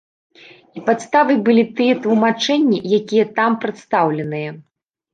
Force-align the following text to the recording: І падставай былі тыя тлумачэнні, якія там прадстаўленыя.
І 0.79 0.81
падставай 0.87 1.37
былі 1.51 1.67
тыя 1.81 1.93
тлумачэнні, 2.07 2.83
якія 3.01 3.31
там 3.39 3.51
прадстаўленыя. 3.63 4.61